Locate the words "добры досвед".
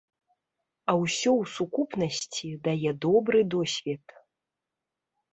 3.05-4.05